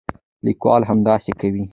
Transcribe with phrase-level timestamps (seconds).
[0.45, 1.63] لیکوال همداسې کوي.